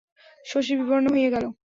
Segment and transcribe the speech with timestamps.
[0.45, 1.45] শশী বিবর্ণ হইয়া গেল।